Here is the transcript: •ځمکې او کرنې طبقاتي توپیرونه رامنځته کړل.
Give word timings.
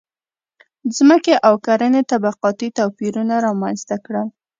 •ځمکې 0.95 1.33
او 1.47 1.53
کرنې 1.65 2.01
طبقاتي 2.11 2.67
توپیرونه 2.79 3.35
رامنځته 3.47 3.95
کړل. 4.05 4.27